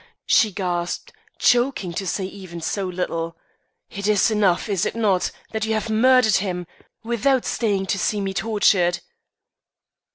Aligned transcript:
she 0.25 0.51
gasped, 0.51 1.13
choking 1.37 1.93
to 1.93 2.07
say 2.07 2.25
even 2.25 2.59
so 2.59 2.85
little. 2.87 3.37
"It 3.91 4.07
is 4.07 4.31
enough, 4.31 4.67
is 4.67 4.83
it 4.83 4.95
not, 4.95 5.29
that 5.51 5.63
you 5.63 5.75
have 5.75 5.91
murdered 5.91 6.37
him, 6.37 6.65
without 7.03 7.45
staying 7.45 7.85
to 7.85 7.99
see 7.99 8.19
me 8.19 8.33
tortured?" 8.33 9.01